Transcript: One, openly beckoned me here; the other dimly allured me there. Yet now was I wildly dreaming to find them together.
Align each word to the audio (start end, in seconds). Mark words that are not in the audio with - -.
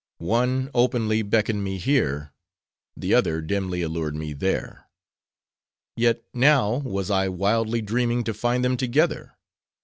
One, 0.17 0.71
openly 0.73 1.21
beckoned 1.21 1.63
me 1.63 1.77
here; 1.77 2.33
the 2.97 3.13
other 3.13 3.39
dimly 3.39 3.83
allured 3.83 4.15
me 4.15 4.33
there. 4.33 4.87
Yet 5.95 6.23
now 6.33 6.77
was 6.77 7.11
I 7.11 7.27
wildly 7.27 7.83
dreaming 7.83 8.23
to 8.23 8.33
find 8.33 8.65
them 8.65 8.77
together. 8.77 9.37